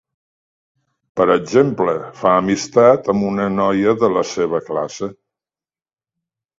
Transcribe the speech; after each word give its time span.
Per 1.21 1.27
exemple, 1.33 1.95
fa 2.23 2.33
amistat 2.39 3.13
amb 3.15 3.29
una 3.31 3.49
noia 3.61 3.97
de 4.05 4.13
la 4.19 4.27
seva 4.35 4.67
classe. 4.75 5.15